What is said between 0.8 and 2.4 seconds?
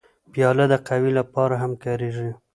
قهوې لپاره هم کارېږي.